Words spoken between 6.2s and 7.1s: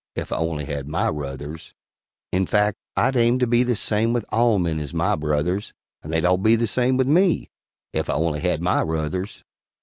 all be the same with